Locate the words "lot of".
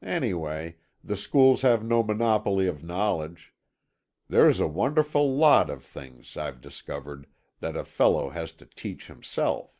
5.36-5.84